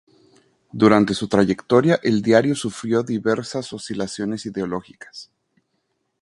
[0.71, 5.29] Durante su trayectoria el diario sufrió diversas oscilaciones ideológicas.